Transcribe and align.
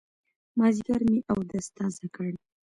مازيګر 0.57 1.01
مې 1.09 1.19
اودس 1.31 1.65
تازه 1.77 2.07
کړ. 2.15 2.31